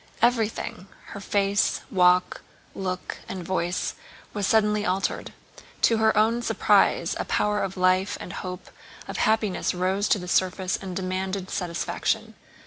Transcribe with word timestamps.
Everything: 0.19 0.87
her 1.09 1.19
face, 1.19 1.81
walk, 1.91 2.41
look, 2.73 3.19
and 3.29 3.45
voice, 3.45 3.93
was 4.33 4.47
suddenly 4.47 4.83
altered. 4.83 5.31
To 5.83 5.97
her 5.97 6.17
own 6.17 6.41
surprise 6.41 7.15
a 7.19 7.25
power 7.25 7.61
of 7.61 7.77
life 7.77 8.17
and 8.19 8.33
hope 8.33 8.71
of 9.07 9.17
happiness 9.17 9.75
rose 9.75 10.07
to 10.07 10.17
the 10.17 10.27
surface 10.27 10.75
and 10.75 10.95
demanded 10.95 11.51
satisfaction. 11.51 12.33